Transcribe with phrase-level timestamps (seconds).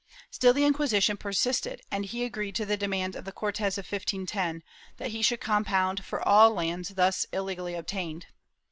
[0.31, 4.63] Still the Inquisition persisted and he agreed to the demands of the Cortes of 1510,
[4.97, 8.25] that he should compound for all lands thus illegally obtained.